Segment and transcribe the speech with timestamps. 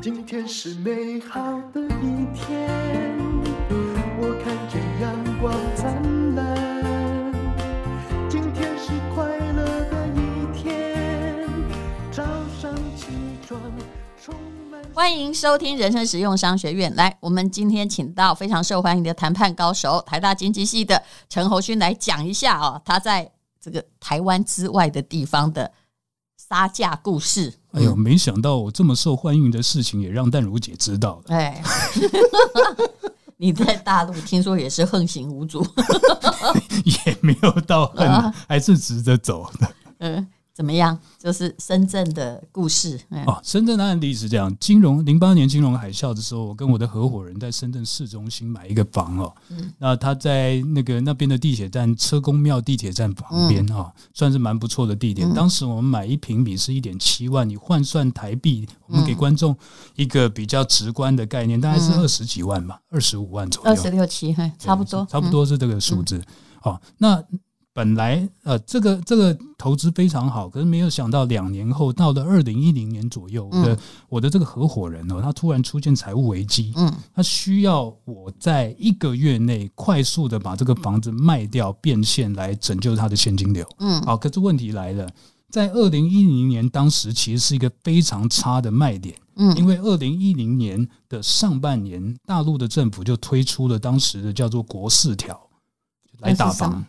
[0.00, 1.40] 今天是美好
[1.72, 3.18] 的一天，
[4.20, 7.32] 我看见阳光灿烂。
[8.30, 11.44] 今天是快乐的一天，
[12.12, 12.22] 早
[12.60, 13.08] 上起
[13.44, 13.60] 床
[14.22, 14.32] 充
[14.70, 14.80] 满。
[14.94, 16.94] 欢迎收听人生实用商学院。
[16.94, 25.72] 来，我们今天请到非常受欢迎的谈判高手，台大经济系的陈侯勋来讲一下哦，他在这个台湾之外的地方的。
[26.48, 31.36] 杀价故事，哎呦，没想到我这么受欢迎的事情也让淡如姐知道了。
[31.36, 31.62] 哎，
[33.36, 35.64] 你在大陆听说也是横行无阻，
[36.84, 39.70] 也没有到很，还是直着走的。
[39.98, 40.26] 嗯。
[40.58, 40.98] 怎么样？
[41.16, 42.98] 就是深圳的故事。
[43.28, 49.32] 哦，深圳的案例是这样：金融零八年金融海啸的时候，我跟我的合伙人在深圳市中心买一个房哦。
[49.50, 49.72] 嗯。
[49.78, 55.32] 那他在那个那边的地铁站车公庙地铁站旁边哈，算是蛮不错的地点。
[55.32, 59.56] 当时我们买一平米是一点七万，你换算台币，我们给观众
[59.94, 66.20] 一个比较直观的概念，大概是二十几万吧，二十五万左右，二十六七，差不多，差不多是这个数字。
[66.60, 67.22] 好，那。
[67.78, 85.08] 本来呃，这个这个投资非常好，可是没有想到两年后，到了二零一零年左右，我的、嗯、我的这个合伙人哦，他突然出现财务危机，嗯，他需要我在一个月内快速的把这个房子卖掉变现，来拯救他的现金流，嗯，好，可是问题来了，
[85.48, 95.40] 在二零一零年当时其实是一个非常差的卖点，嗯，因为二零一零年的上半年，大陆的政府就推出了当时的叫做国四条
[96.18, 96.84] 来打房。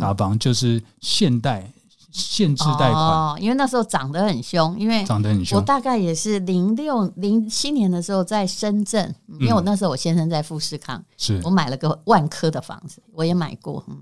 [0.00, 1.72] 打房就是限贷、
[2.10, 5.58] 限制贷款，哦，因为那时候涨得很凶，因为涨得很凶。
[5.58, 13.96] 我大概也是零六零七年的时候在深圳，因为我那时候我先生在富士康，是我买了个万科的房子，我也买过，嗯，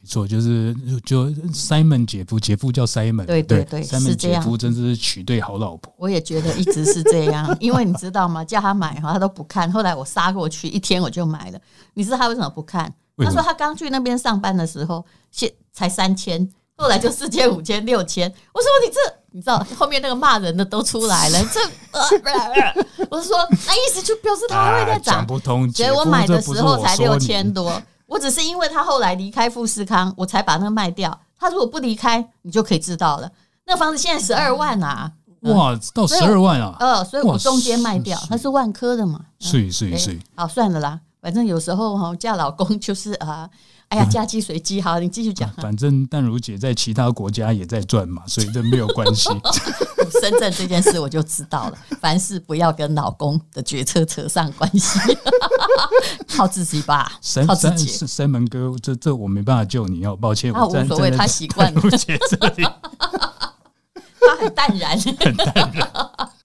[0.00, 5.92] 没错，就是就 Simon 姐夫，姐夫叫 Simon，对对对，对，Simon 姐夫真是娶对好老婆。
[5.98, 8.44] 我也觉得一直是这样，因为你知道吗？
[8.44, 11.58] 叫他买哈，他都不看，后来我杀过去一天我就买了。
[11.94, 12.94] 你知道他为什么不看？
[13.24, 18.32] 他说他刚去那边上班的时候，现才三千，后来就四千、五千、六千。
[18.52, 19.00] 我说你这，
[19.32, 21.38] 你知道后面那个骂人的都出来了。
[21.52, 21.60] 这
[21.92, 22.02] 呃，
[23.10, 25.16] 我是说，那意思就表示他还会再涨。
[25.16, 25.70] 讲不通。
[25.72, 31.20] 所以我买的时候才六千多，我只是因为他后来离开富士康，我才把那个卖掉。
[31.38, 33.30] 他如果不离开，你就可以知道了。
[33.66, 35.12] 那房子现在十二万啊！
[35.42, 36.76] 哇，到十二万啊！
[36.80, 39.20] 呃，所以我中间卖掉，它是万科的嘛。
[39.38, 40.18] 是是是。
[40.34, 41.00] 好，算了啦。
[41.26, 43.50] 反正有时候哈嫁老公就是啊，
[43.88, 45.50] 哎呀嫁鸡随鸡，好，你继续讲。
[45.58, 49.28] 反正淡如姐在其他国家也在赚嘛，所以这没有关系。
[50.22, 55.00] 深圳这件事我就知道了，凡事不要跟老公的决策扯上关系，
[56.36, 57.18] 靠自己吧。
[57.44, 57.88] 靠自己。
[58.06, 60.52] 三门哥，这这我没办法救你，要抱歉。
[60.52, 61.80] 他无所谓，他习惯了。
[64.20, 65.90] 他很淡然，很淡然。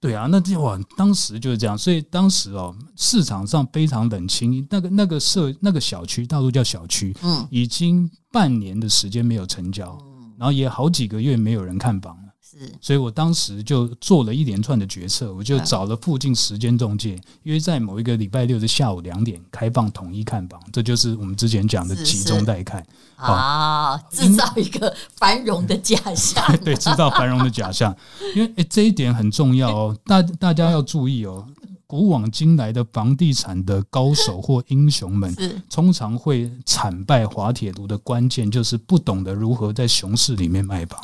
[0.02, 4.66] 对啊，那这哇，当时就是这样，所以当时哦，市场上非常冷清。
[4.68, 9.96] 那个那个社那个小区，大陆叫小区，嗯，已经半年的时间没有成交，
[10.40, 12.31] 然后也好几个月没有人看房了。
[12.80, 22.86] 所以我当时就做了一连串的决策，我就找了附近时间中介，约在某一个礼拜六的下午两点开放统一看房，这就是我们之前讲的集中带看。
[23.16, 26.44] 啊，制造一个繁荣的假象。
[26.66, 27.96] 对，制造繁荣的假象，
[28.36, 31.46] 因为诶这一点很重要哦， 大大家要注意哦，
[31.86, 35.36] 古往今来的房地产的高手或英雄们，
[35.70, 41.00] 通常会惨败滑铁卢的关键就是不懂得如何在熊市里面卖房。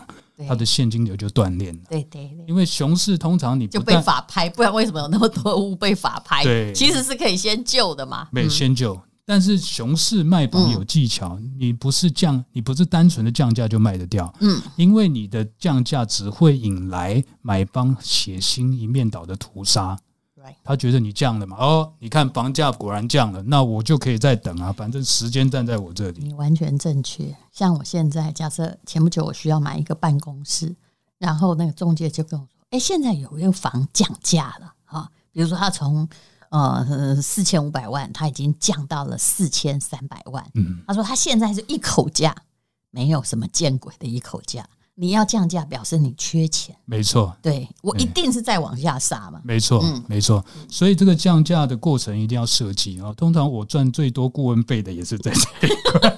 [0.47, 1.77] 他的现金流就断裂了。
[1.89, 6.43] 对对对，因为熊市通常你就被法拍，不然为什么有那么多屋被法拍？
[6.43, 8.27] 对，其实是可以先救的嘛。
[8.31, 14.31] 没先救，但是熊市卖房有技巧，你不是降，你不是单纯的降价就卖得掉。
[14.41, 19.97] 嗯，因为你的降价只会引来买方血腥一面倒的屠杀。
[20.63, 21.57] 他觉得你降了嘛？
[21.57, 26.23] 哦，你看房价果然降了，那我就可以再等啊，反正时间站在我这里。
[26.23, 27.35] 你完全正确。
[27.51, 30.75] 像我现在，假设前不久我需要买一个办公室，
[31.17, 36.07] 然后那个中介就跟我说：“哎，现在有一个房降价了哈，比如说他从
[36.49, 40.45] 呃四千五百万，他已经降到了四千三百万。
[40.53, 42.35] 嗯，他说他现在是一口价，
[42.91, 44.65] 没有什么见鬼的一口价。”
[44.99, 46.75] 你要降价，表示你缺钱。
[46.85, 49.39] 没错，对我一定是在往下杀嘛。
[49.43, 50.43] 没错，嗯，没错。
[50.67, 53.13] 所以这个降价的过程一定要设计啊。
[53.13, 56.17] 通常我赚最多顾问费的也是在这一块。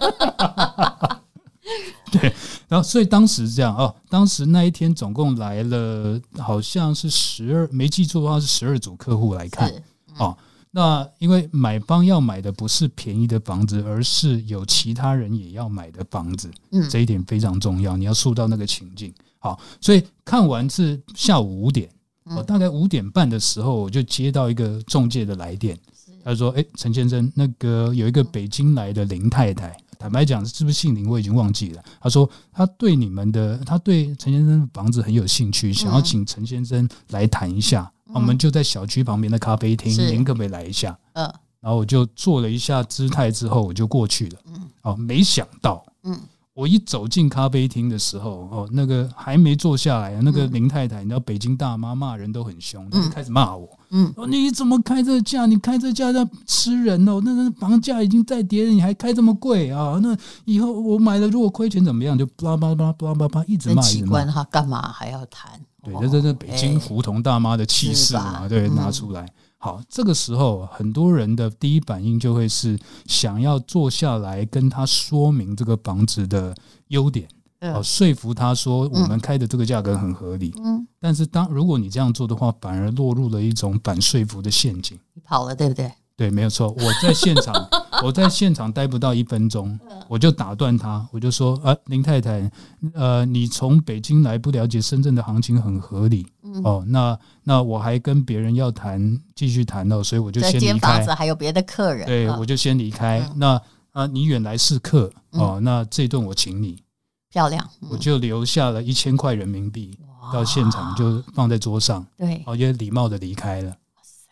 [2.09, 2.33] 对，
[2.69, 9.69] 然后所以当时这样哦，当时那一天总共来了，好像是十二，没记错的话是十二组客户来看
[10.17, 10.35] 哦。
[10.71, 17.97] 那因为买方要买的不是便宜的房子，而是有其他人也要买的房子，嗯，这一点非常重要。
[17.97, 21.89] 你要塑造那个情境，好，所以看完是下午五点，
[22.35, 25.75] 我大概五点半的时候，我就接到一个中介的来电，
[26.23, 31.09] 他说：“哎，陈先生，那个有一个北京来的林太太，坦白讲，是不是姓林？
[31.09, 31.83] 我已经忘记了。
[31.99, 37.91] 他说他对你们的，他对陈先生的房子很有兴趣，想要请陈先生来谈一下。
[38.13, 40.97] 我们就在小区旁边的咖啡厅，您可不可以来一下？
[41.13, 41.23] 嗯，
[41.59, 44.39] 然后我就做了一下姿态之后，我就过去了。
[44.47, 46.19] 嗯，哦，没想到，嗯。”
[46.55, 55.45] 我一走进咖啡厅的时候，哦，那个还没坐下来，那个林太太，你知道北京大妈骂人都很凶，她就开始骂我，嗯，哦，你怎么开这个价？
[55.45, 57.21] 你开这价在吃人哦？
[57.23, 59.97] 那那房价已经在跌了，你还开这么贵啊？
[60.03, 60.13] 那
[60.43, 62.17] 以后我买了，如果亏钱怎么样？
[62.17, 65.57] 就巴拉巴拉巴拉巴拉巴拉一直骂，一直骂，他干嘛还要谈？
[65.83, 69.27] 对，这这这北京胡同大妈的气势嘛，对，拿出来。
[69.57, 76.55] 好，这个时候很多人的第一反应就会是想要坐下来跟他说明这个房子的
[76.87, 77.27] 优点，
[77.59, 80.53] 哦，说服他说我们开的这个价格很合理。
[80.63, 84.97] 嗯，但是当如果你这样做的话，反而落入了一种反说服的陷阱。
[85.13, 85.91] 你跑了，对不对？
[86.15, 86.69] 对，没有错。
[86.69, 87.53] 我在现场，
[88.03, 92.49] 我在现场待不到一分钟，我就打断他，我就说：“啊，林太太，
[92.93, 96.25] 呃，你从北京来，不了解深圳的行情很合理。
[96.63, 101.05] 哦，那那我还跟别人要谈，继续谈哦，所以我就先离开。
[101.15, 103.27] 还有别的客人，对，我就先离开。
[103.35, 106.81] 那啊，你远来是客哦，那这顿我请你，
[107.29, 109.97] 漂亮，我就留下了一千块人民币
[110.31, 113.69] 到现场，就放在桌上，对，哦，也礼貌的离开了。
[113.69, 114.27] 哇塞，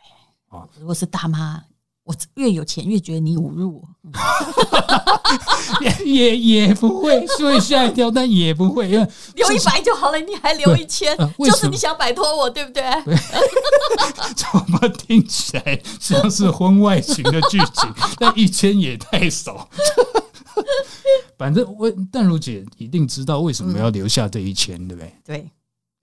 [0.50, 1.64] 哦，如果是大妈。
[2.08, 4.12] 我越有钱越觉得你侮辱我，
[5.84, 9.06] 也也也不会，所以吓一跳，但也不会，因为
[9.36, 12.82] 留一百就好了，你还留一千，就是你想摆脱我，对不对？
[13.04, 13.14] 对，
[14.36, 17.94] 怎么听起来像是婚外情的剧情？
[18.18, 19.68] 但一千也太少。
[21.38, 25.14] 反正我淡如姐一定知道为什么要留下这一千，对不对？
[25.26, 25.52] 对，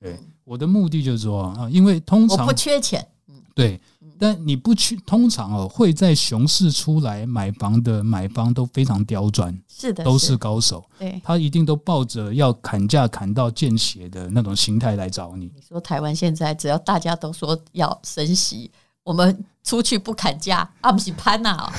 [0.00, 3.08] 对，我的目的就是说啊，因为通常我不缺钱，
[3.54, 3.80] 对。
[4.18, 10.84] 但你不去，通常哦会在熊市出来买房的买方都非常刁钻，是的，都是高手。
[10.98, 15.46] 对，他一定都抱着要砍价砍到见血的那种心态来找你。
[15.54, 18.70] 你说台湾现在只要大家都说要升息，
[19.04, 21.70] 我们出去不砍价，啊不是潘呐？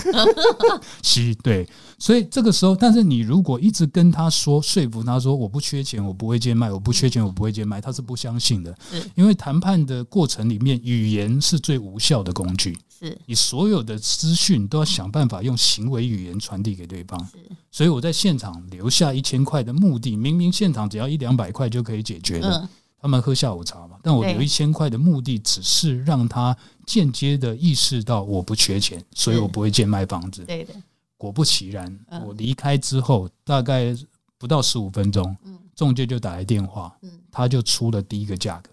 [1.04, 1.68] 是，对。
[1.98, 8.77] 所以这个时候，但是你如果一直跟他说说服他说我不缺钱，我不会贱卖，我不缺钱，我不会贱卖，他是不相信的。
[8.92, 12.77] 是，因为谈判的过程里面，语言是最无效的工具。
[13.00, 17.18] 是，你所有的资讯都要想办法用行为语言传递给对方。
[17.31, 17.38] 是，
[17.72, 22.57] 所以我在现场留下一千块的目的，明明现场只要一两百块就可以解决的。
[22.57, 22.69] 嗯，
[23.00, 26.56] 他们喝下午茶嘛，但我留一千块的目的，只是让他
[26.86, 30.44] 间接的意识到我不缺钱，所以我不会贱卖房子。
[30.46, 30.74] 对的。
[31.18, 33.96] 果不其然，我离开之后大概
[34.38, 35.36] 不到十五分钟，
[35.74, 36.96] 中介就打来电话，
[37.32, 38.70] 他就出了第一个价格。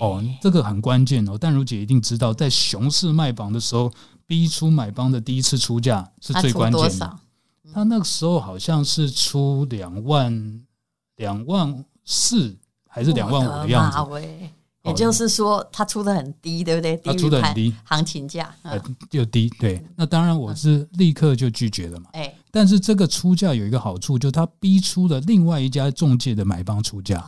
[0.00, 3.90] 哦，这个很关键哦，但如姐一定知道，在熊市卖房的时候，
[4.26, 7.18] 逼出买方的第一次出价是最关键的。
[7.72, 10.62] 他那个时候好像是出两万
[11.16, 12.56] 两万四
[12.88, 13.98] 还是两万五的样子。
[14.84, 16.96] 也就是说，他出的很低，对不对？
[17.04, 18.80] 他出的很低，行情价呃
[19.10, 19.50] 就低。
[19.58, 22.06] 对，那当然我是立刻就拒绝了嘛。
[22.12, 27.22] 哎，但是这个出价有一个好处，就是他逼出了另外一家中介的买方出价，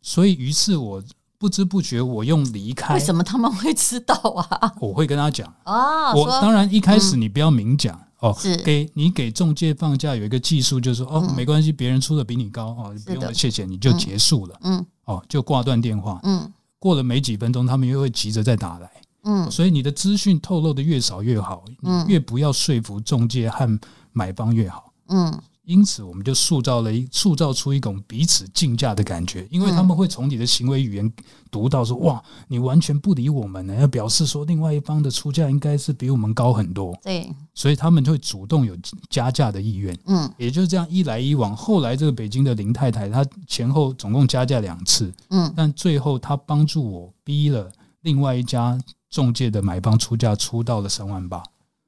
[0.00, 1.00] 所以于是我
[1.38, 2.94] 不知不觉我用离开。
[2.94, 4.72] 为什么他们会知道啊？
[4.82, 6.12] 我会跟他讲哦。
[6.16, 14.58] 我当然一开始你不要明讲哦，是给你给中介放假有一个技术，就是说哦没关系，别人出的比你高哦，不用了，谢谢，你就结束了。
[14.62, 16.18] 嗯，哦就挂断电话。
[16.24, 16.52] 嗯。
[16.82, 18.90] 过了没几分钟，他们又会急着再打来。
[19.22, 23.78] 嗯，所以你的资讯透露的越少越好，嗯，越不要说服中介和
[24.12, 24.92] 买方越好。
[25.10, 25.32] 嗯，
[25.64, 31.12] 因此我们就塑造了一塑造出一种彼此竞价的感觉，因为他们会从你的行为语言
[31.50, 36.96] 读到说，哇，你完全不理我们呢，要表示说另外一方的出价应该是比我们高很多。
[37.02, 38.76] 对，所以他们就会主动有
[39.08, 39.96] 加价的意愿。
[40.06, 45.12] 嗯，也就是这样一来一往，后来这个北京的林太太，她前后总共加价两次。
[45.30, 47.70] 嗯，但最后她帮助我逼了
[48.02, 48.78] 另外一家。
[49.12, 51.42] 中介的买方出价出到了三万八，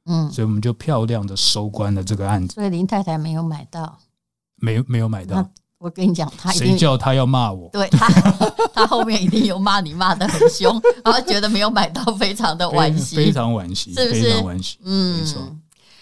[0.06, 2.54] 嗯，所以我们就漂亮的收官了这个案子。
[2.54, 3.98] 所以林太太没有买到，
[4.56, 5.48] 没有没有买到。
[5.78, 7.68] 我跟你讲，他谁叫他要骂我？
[7.70, 8.08] 对他，
[8.72, 14.22] 他后面一定有骂你，骂得很凶， 然后觉得没有买到，非常的惋惜，非常惋惜，是不是？
[14.22, 15.42] 非常惋惜，嗯，没错。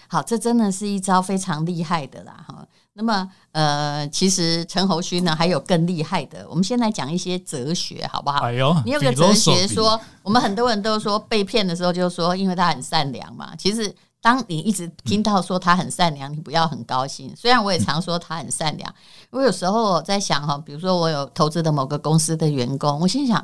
[0.07, 2.65] 好，这真的是一招非常厉害的啦，哈。
[2.95, 6.45] 那么，呃，其实陈侯勋呢还有更厉害的。
[6.47, 8.41] 我们先来讲一些哲学，好不好？
[8.43, 13.55] 哎呦，你有个哲学说，我们很多人都说被骗的时候，就说因为他很善良嘛。
[13.57, 17.33] 其实，当你一直听到说他很善良，你不要很高兴。
[17.35, 18.93] 虽然我也常说他很善良，
[19.31, 23.43] 我有时候在想哈，比如说我有投资的某个公司的员工，我心想，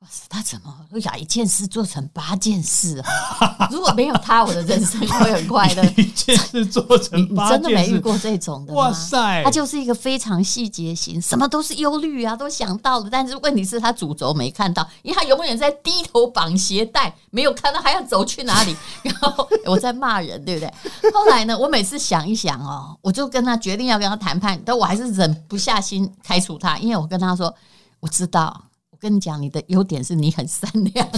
[0.00, 3.66] 哇塞，他怎么会把一件事做成八件事啊？
[3.72, 5.82] 如果没有他，我的人生会很快乐。
[5.96, 8.78] 一件事做成八件事，你真的没遇过这种的吗？
[8.78, 13.08] 哇塞，他就是一个非常细节型，什么都是忧虑啊，都想到了。
[13.10, 18.76] 但是问题是，他主轴没看到，因为他永远在低头绑鞋带，没有看到还要走去哪里。
[19.02, 21.10] 然后我在骂人，对不对？
[21.10, 27.54] 后来呢，我每次想一想哦，我就跟他决定要跟他谈判，但我还是忍不下心开除他，因为我跟他说，
[28.00, 28.65] 我知道。
[29.06, 31.08] 我跟你讲，你的优点是你很善良，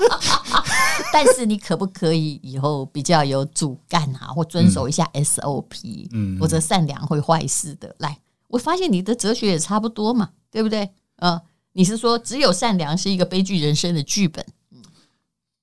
[1.10, 6.08] 但是你可不可以以后比较有主干啊，或遵守一下 SOP？
[6.12, 7.96] 嗯，否则善良会坏事的。
[8.00, 8.18] 来，
[8.48, 10.90] 我发现你的哲学也差不多嘛，对不对？
[11.16, 11.40] 呃，
[11.72, 14.44] 你是说只有善良是一个悲剧人生的剧本？
[14.72, 14.82] 嗯，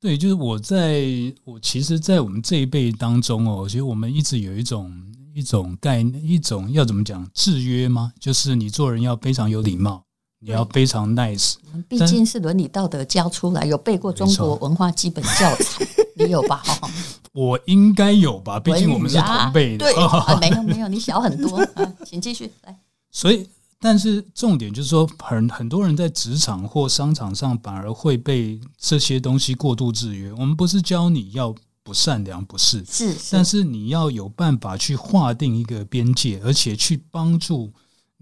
[0.01, 1.03] 对，就是我在
[1.43, 4.91] 我其实，在我们这一辈当中哦，其实我们一直有一种
[5.35, 8.11] 一种概念，一种要怎么讲制约吗？
[8.19, 10.03] 就是你做人要非常有礼貌。
[10.45, 11.55] 你要非常 nice，
[11.87, 16.61] 毕竟是伦理道德教出来，有背过中国文化基本教材，你有吧？
[17.31, 18.59] 我应该有吧？
[18.59, 19.85] 毕竟我们是同辈的。
[19.89, 21.65] 对，没有没有，你小很多。
[22.05, 22.77] 请继续来。
[23.09, 23.47] 所以，
[23.79, 30.31] 但是重点就是说，很很多人在职场或商场上，反而会被这些东西过度制约。
[30.33, 37.71] 我们不是教你要不善良，不是，是，但是你要有办法去划定一个边界，而且去帮助。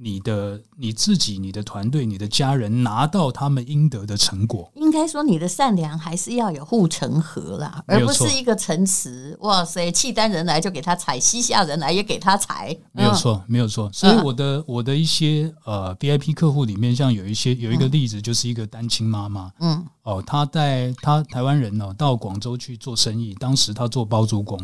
[0.04, 9.38] 你的你自己、你的团队、你的家人拿到他们应得的成果，应该说你的善良还是要有护城河啦，而不是一个城池。
[9.42, 13.92] 哇塞，契丹人来就给他踩，西夏人来也给他踩，没有错，没有错。
[13.94, 24.60] 所以我的、嗯、我的一些呃 VIP 客户里面，像有一些有一个例子，就是一个单亲妈妈，嗯，哦，他在他台湾人哦，到广州去做生意，当时他做包租公。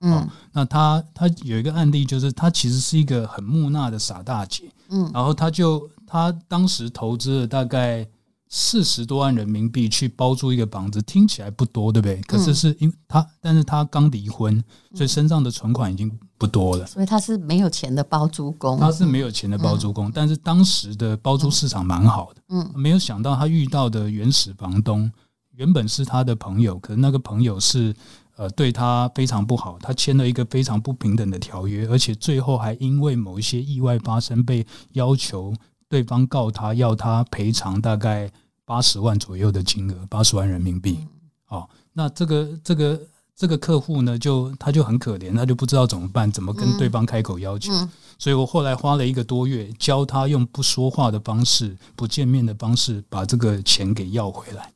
[0.00, 8.08] 嗯、哦，那他他有一个案例，就是他其实是一个很木讷的傻大姐，嗯，然后他就他当时投资了大概
[8.48, 12.20] 四十多万人民币去包租一个房子，听起来不多，对不对？
[12.22, 14.64] 可是是因为他，但是他刚离婚，
[14.94, 25.12] 所以身上的存款已经不多了，所以他是没有钱的包租公，他是没有钱的包租公，但是当时的包租市场蛮好的，嗯，没有想到他遇到的原始房东
[25.56, 27.94] 原本是他的朋友，可是那个朋友是。
[28.40, 35.54] 呃，对他非常不好，他签了一个非常不平等的条约，而且最后还因为某一些意外发生，被要求
[35.90, 38.32] 对方告他，要他赔偿大概
[38.64, 41.00] 八十万左右的金额，八十万人民币。
[41.48, 43.00] 哦，那这个这个
[43.36, 47.70] 这个客户呢，就他就很可怜，他就不知道怎么办，怎么跟对方开口要求。
[48.18, 54.72] 所以我后来花了一个多月，教他用不说话的方式、不见面的方式，把这个钱给要回来。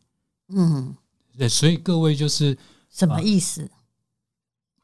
[0.51, 0.95] 嗯，
[1.39, 2.55] 对，所以各位就是。
[2.95, 3.69] 什么意思？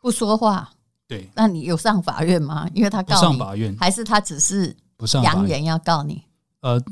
[0.01, 0.71] 不说话。
[1.07, 2.69] 对，那你有上法院吗？
[2.75, 6.25] 因为他告你，上法院，还是他只是不上扬言要告你？
[6.61, 6.83] 呃，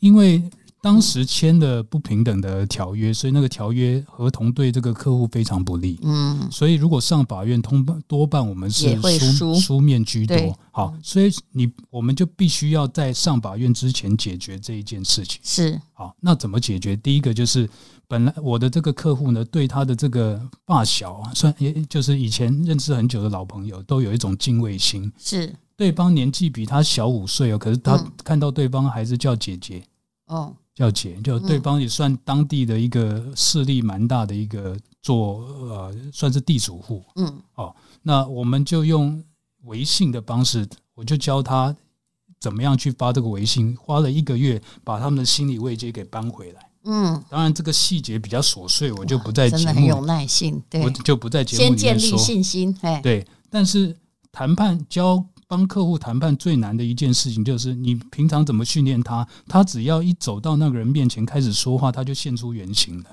[0.00, 0.48] 因为。
[0.80, 5.98] 当时签的不平等的条约，所以那个条约合同对这个客户非常不利。
[6.04, 8.96] 嗯，所以如果上法院，通多半我们是
[9.32, 10.56] 书书面居多。
[10.70, 15.40] 好，所以你我们就必须要在上法院之前解决这一件事情。
[15.42, 16.94] 是，好，那怎么解决？
[16.94, 17.68] 第一个就是，
[18.08, 25.12] 本来我的这个客户呢，对他的这个发小啊，算也就是以前认识很久的老朋友，都有一种敬畏心。
[25.18, 29.84] 是，对方年纪比他小五岁哦，可是他看到对方还是叫姐姐。
[30.26, 30.56] 哦。
[30.74, 37.04] 叫姐，就对方也算当地的一个势力蛮大的一个做呃，算是地主户。
[37.16, 39.20] 嗯，哦，那我们就用
[39.64, 41.74] 微信的方式，我就教他
[42.38, 46.67] 怎么样去发这个微信，花了一个月把他们的心理慰藉给搬回来。
[46.84, 51.98] 嗯，当然这个细节比较琐碎，我就不在节目，真的很有耐心，对，我就不在节目里面说。
[51.98, 53.96] 先建立信心，对，但是
[54.32, 55.24] 谈判教。
[55.50, 63.04] 帮客户谈判最难的一件事情，就是你平常怎么训练他，他只要一走到那个人面前开始说话，他就现出原形了，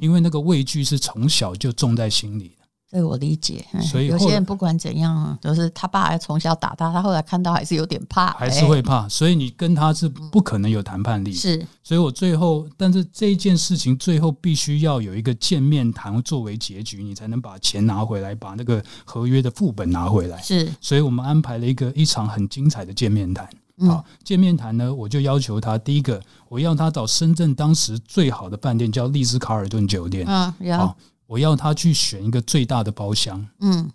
[0.00, 2.63] 因为那个畏惧是从小就种在心里的。
[2.94, 3.66] 对，我理解。
[3.82, 9.08] 所以有些人不管怎样，都是他爸从小打他，他后来看到还是有点怕，还是会怕。
[9.08, 11.32] 所以你跟他是不可能有谈判力。
[11.32, 20.40] 是，所以我最后，但是这一件事情最后必须要有一个见面谈作为结局，你才能把钱拿回来，把那个合约的副本拿回来。
[20.40, 23.48] 是，所以我们安排了一个一场很精彩的见面谈。
[23.88, 30.24] 好，见面谈呢，我就要求他，第一个，我要他找深圳当时最好的饭店，叫丽思卡尔顿酒店。
[30.28, 30.96] 嗯，好。
[31.26, 33.90] 我要他去选一个最大的包厢，嗯，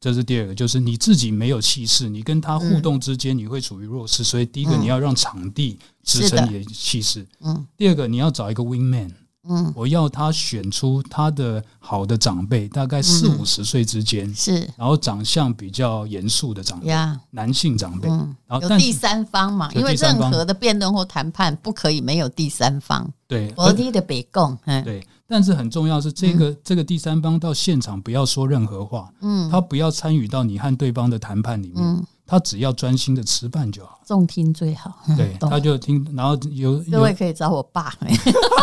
[0.00, 9.12] 这是第二个，就是你自己没有气势，你跟他互动之间你会处于弱势，嗯、所以第一个你要让场地支撑你的气势，嗯，第二个你要找一个 wing man，
[9.48, 31.82] 嗯，我要他选出他的好的长辈，大概四五十岁之间，嗯、是，然后长相比较严肃的长辈，呀男性长辈，嗯、然后有第三方嘛，因为任何的辩论或谈判不可以没有第三方，对，我的北共，嗯，对，但是很重要是这个、嗯、这个第三方到现场不要说任何话，嗯，他不要参与到你和对方的谈判里面。
[31.82, 35.02] 嗯他只要专心的吃饭就好，重听最好。
[35.18, 37.92] 对， 他就听，然后有各位可以找我爸，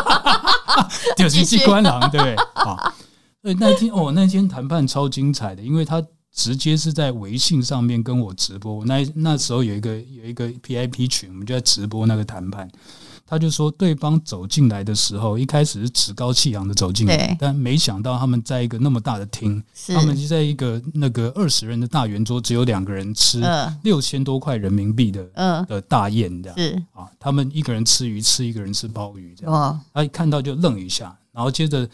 [1.16, 2.36] 就是机关狼，对不对？
[2.56, 2.94] 好，
[3.44, 8.84] 对，那天哦，那天谈判超精彩的，因为他直接是在微信上面跟我直播。
[8.86, 12.68] 那那时候有一个有一个 PIP 群，我们就在直播那个谈判。
[13.30, 23.44] 他就说，对方走进来的时候，一开始是趾高气扬的走进来，但没想到他们在一个那么大的厅，他们就在一个那个二十人的大圆桌，只有两个人吃
[23.84, 25.24] 六千多块人民币的
[25.68, 26.84] 的大宴这样，是。
[26.92, 31.88] 啊，他们一个人吃鱼，吃一个人吃鲍鱼这样，他一看到就愣一下，然后接着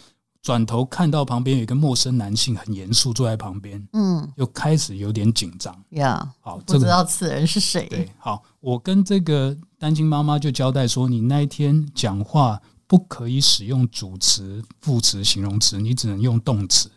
[0.46, 9.58] 转头看到旁边有一个陌生男性很严肃坐在旁边，嗯，又开始有点紧张呀，好，不知道此人是谁，对，好，我跟这个。
[9.78, 16.90] 单亲妈妈就交代说：“你那一天讲话不可以使用主词、副词、形容词，你只能用动词。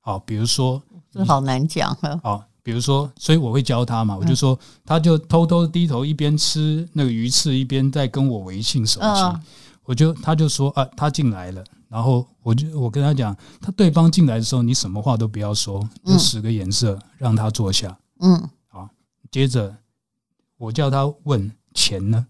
[0.00, 0.80] 好，比如说，
[1.10, 1.96] 这好难讲。
[2.22, 9.40] 好，比如说，所以我会教他嘛，我就说，他就偷偷低头一边吃那个鱼翅，一边在跟我微信手机。
[9.84, 17.98] 我就他就说啊，他进来了，然后我就我跟他讲，他对方进来的时候，你什么话都不要说，就使个眼色让他坐下。
[18.20, 18.88] 嗯，好，
[19.30, 19.76] 接着
[20.56, 22.26] 我叫他问。”钱呢？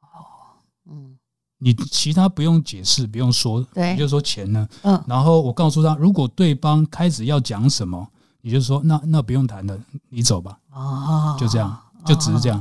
[0.00, 0.58] 哦，
[0.90, 1.16] 嗯，
[1.58, 4.68] 你其他不用解释，不用说，对，你就说钱呢。
[4.82, 8.04] 嗯，然后我告诉他，如果对方开始要讲什么，
[8.40, 9.78] 你就说那那不用谈了，
[10.08, 10.58] 你走吧。
[10.72, 12.60] 哦，就这样，就只是这样。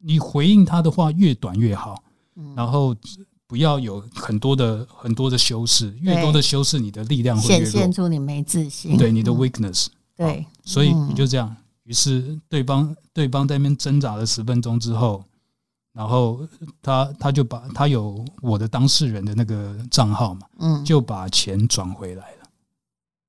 [0.00, 2.02] 你回应他的话越短越好，
[2.56, 2.96] 然后
[3.48, 9.86] 不要有很多的很多的修饰，越多的修饰，你的力量会越弱，显现出你没自信，对你的 weakness。
[10.14, 11.56] 对，所以你就这样。
[11.84, 15.24] 于是对方对方在那边挣扎了十分钟之后，
[15.94, 16.46] 然后
[16.82, 22.50] 他他就把他有我的当事人的那个账号嘛，嗯，就把钱转回来了。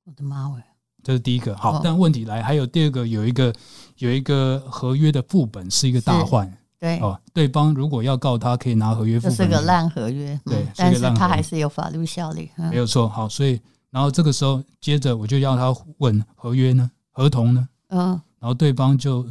[0.03, 0.61] 我的妈喂！
[1.01, 1.55] 这是第一个。
[1.55, 3.55] 好，但问题来还有第二个，有一个
[3.99, 6.99] 有一个合约的副本是一个大患，对。
[6.99, 13.07] 哦，对方如果要告他，可以拿合约这是个烂合约，对，但是他还是有法律效力，没有错。
[13.07, 13.59] 好，所以
[13.91, 18.19] 然后这个时候接着我就要他问合约呢，合同呢，嗯。
[18.39, 19.27] 然后对方就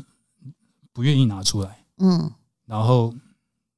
[0.92, 2.30] 不愿意拿出来，嗯，
[2.66, 3.14] 然后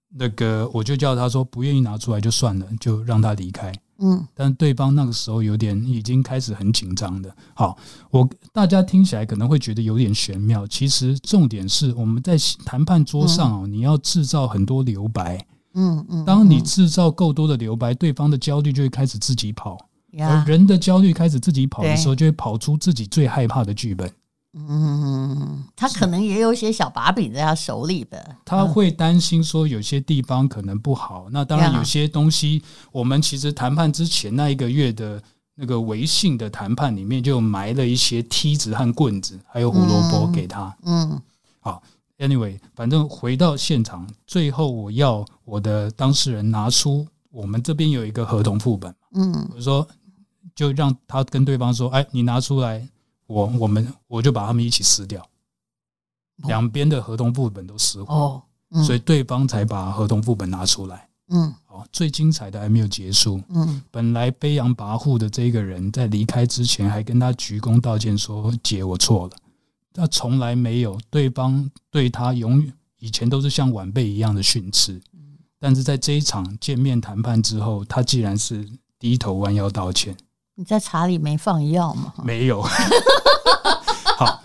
[0.08, 4.26] 那个我就叫他说不愿意拿出来就算了，就让他离开，嗯。
[4.34, 7.34] 但对方那个时候有点已经开始很紧张的。
[7.54, 7.76] 好，
[8.10, 16.24] 我大家听起来可能会觉得有点玄妙，其实重点是我们在谈判桌上哦，你要制造很多留白，嗯嗯。
[16.24, 19.78] 当你制造够多的留白，对方的焦虑就会开始自己跑，
[20.18, 24.10] 而人的焦虑开始自己跑的时候，就会跑出自己最害怕的剧本。
[24.52, 28.36] 嗯，他可能也有一些小把柄在他手里的。
[28.44, 31.28] 他会担心说有些地方可能不好。
[31.30, 32.60] 那当然有些东西，
[32.90, 35.22] 我们其实谈判之前那一个月的
[35.54, 40.76] 那个微信的谈判里面就埋了一些梯子和棍子，还有胡萝卜给他。
[40.82, 41.22] 嗯，
[41.60, 41.80] 好
[42.18, 48.92] ，Anyway，反正回到现场，最后我要我的当事人拿出我们这边有一个合同副本。
[49.14, 49.86] 嗯，我说
[50.56, 52.88] 就让他跟对方说，哎，你拿出来。
[53.30, 55.24] 我我们我就把他们一起撕掉，
[56.48, 61.08] 两边的合同副本都撕毁，哦嗯、所以对方才把合同副本拿出来。
[61.28, 63.40] 嗯，好，最精彩的还没有结束。
[63.50, 69.36] 嗯，本来飞扬跋扈的这个人在离开之前还跟他鞠躬道歉，说：“姐，我错了。”
[69.94, 75.00] 他从来没有，对方对他永远以前都是像晚辈一样的训斥，
[75.60, 80.16] 但是在这一场见面谈判之后，他既然是低头弯腰道歉。
[80.60, 82.12] 你在茶里没放药吗？
[82.22, 82.60] 没有。
[84.18, 84.42] 好，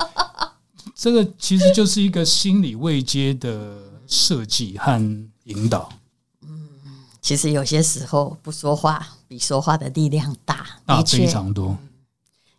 [0.95, 5.89] 这个其实就是一个心理位阶的设计和引导。
[6.47, 6.69] 嗯，
[7.21, 11.77] 其实有些时候不说话比说话的力量大，大非常多。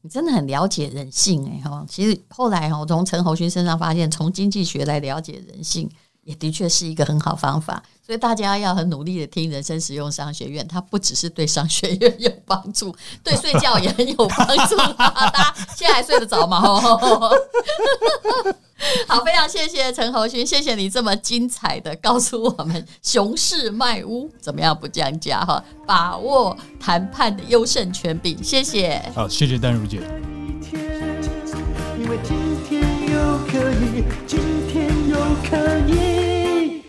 [0.03, 1.83] 你真的很了解人性哎哈。
[1.89, 5.91] 其实后来哈，我从陈侯勋身上发现，从经济学来了解人性。
[6.27, 10.67] 也的确是一个很好方法，所以大家要很努力的听人生实用商学院。
[10.67, 14.77] 它不只是对商学院有帮助， 对睡觉也很有帮助。
[14.99, 16.61] 大家现在还睡得着吗？
[19.07, 28.43] 好，非常谢谢陈侯勋，谢谢你这么精彩的告诉我们熊市卖屋怎么样不降价哈，把握谈判的优胜权柄。
[28.43, 29.01] 谢谢。
[29.15, 30.03] 好，谢谢丹如姐。
[35.43, 36.83] 可以。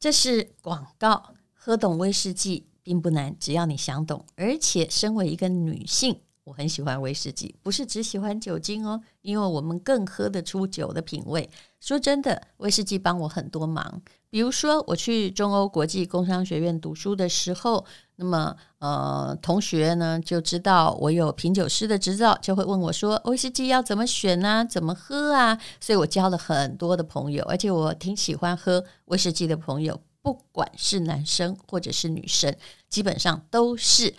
[0.00, 4.24] 这是广告，喝懂威士忌并不难，只要你想懂。
[4.36, 11.48] 而且，身为一个女性，我很喜欢威士忌，不是只喜欢酒精哦，因为我们更喝得出酒的品味。
[11.78, 14.00] 说真的，威士忌帮我很多忙。
[14.30, 17.84] 比如说，我去中欧国际工商学院读书的时候，
[18.16, 24.64] 那么呃，同学呢就知道我有品酒师的执照，就会问我说：“威士忌要怎么选啊？
[24.64, 32.56] 怎么喝啊？”所以我交了很多的朋友，而且我挺喜欢喝威士忌的朋友，不管是男生或者是女生，
[32.88, 34.14] 基本上都是。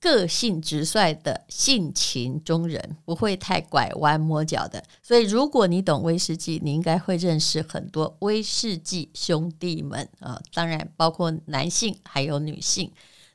[0.00, 4.82] 个性直率的性情中人，不会太拐弯抹角的。
[5.02, 12.90] 所以，如果你懂威士忌，你应该会认识很多威士忌兄弟们啊，当然包括男性还有女性。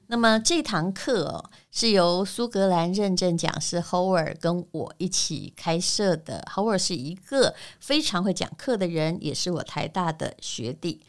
[0.07, 6.47] 那么这堂课哦，是由苏格兰认证讲师 Howard 跟我一起开设的。
[6.53, 11.01] Howard 是一个非常会讲课的人，也是我台大的学弟。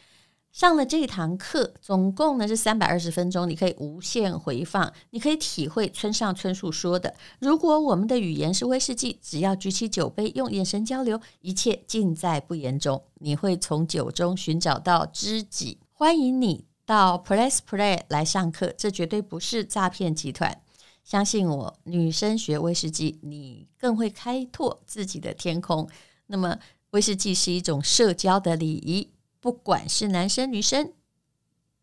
[0.57, 13.03] 上了这堂课，总共呢是三百二十分钟，你可以无限回放，你可以体会村上春树说的：“如果我们的语言是威士忌，只要举起酒杯，用眼神交流，一切尽在不言中。
[13.19, 20.63] 你会从酒中寻找到知己。”欢迎你到 Press Play 来上课，这绝对不是诈骗集团。
[21.05, 25.87] 相信我，女生学威士忌，你更会开拓自己的天空。
[26.29, 26.59] 那么，
[26.93, 29.11] 威士忌是一种社交的礼仪。
[29.47, 30.93] 不管是男生女生，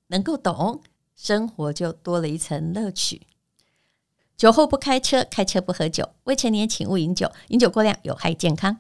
[0.08, 0.82] 能够懂，
[1.16, 3.26] 生活就多了一层乐趣。
[4.36, 6.10] 酒后不开车，开车不喝酒。
[6.26, 8.80] 未成年请勿饮酒，饮酒过量有害健康。